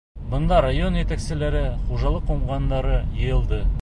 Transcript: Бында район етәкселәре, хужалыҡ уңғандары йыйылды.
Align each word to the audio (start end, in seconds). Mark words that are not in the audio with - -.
Бында 0.29 0.61
район 0.65 0.97
етәкселәре, 0.99 1.61
хужалыҡ 1.91 2.33
уңғандары 2.37 2.97
йыйылды. 3.03 3.63